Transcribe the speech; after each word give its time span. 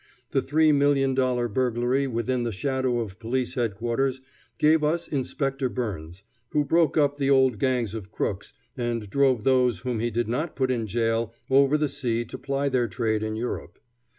The 0.31 0.41
three 0.41 0.71
million 0.71 1.13
dollar 1.13 1.47
burglary 1.47 2.07
within 2.07 2.41
the 2.41 2.51
shadow 2.51 3.01
of 3.01 3.19
Police 3.19 3.53
Headquarters 3.53 4.19
gave 4.57 4.83
us 4.83 5.07
Inspector 5.07 5.69
Byrnes, 5.69 6.23
who 6.53 6.65
broke 6.65 6.97
up 6.97 7.17
the 7.17 7.29
old 7.29 7.59
gangs 7.59 7.93
of 7.93 8.09
crooks 8.09 8.51
and 8.75 9.07
drove 9.11 9.43
those 9.43 9.81
whom 9.81 9.99
he 9.99 10.09
did 10.09 10.27
not 10.27 10.55
put 10.55 10.71
in 10.71 10.87
jail 10.87 11.35
over 11.51 11.77
the 11.77 11.87
sea 11.87 12.25
to 12.25 12.39
ply 12.39 12.67
their 12.67 12.87
trade 12.87 13.21
in 13.21 13.35
Europe. 13.35 13.77